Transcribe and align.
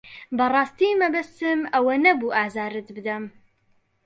بەڕاستی 0.37 0.97
مەبەستم 1.01 1.59
ئەوە 1.73 1.95
نەبوو 2.05 2.35
ئازارت 2.37 2.87
بدەم. 2.95 3.23